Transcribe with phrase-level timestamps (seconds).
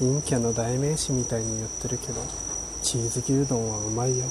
[0.00, 2.14] 陰キャの代名詞みたいに言ってるけど
[2.82, 4.24] チーズ牛丼はうまいよ。